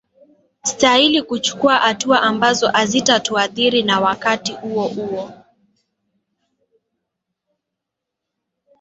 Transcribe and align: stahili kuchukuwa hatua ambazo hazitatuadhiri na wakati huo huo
stahili 0.63 1.21
kuchukuwa 1.21 1.75
hatua 1.75 2.21
ambazo 2.21 2.67
hazitatuadhiri 2.69 3.83
na 3.83 3.99
wakati 3.99 4.51
huo 4.53 4.87
huo 4.87 5.33